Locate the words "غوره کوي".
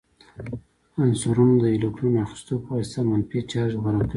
3.81-4.09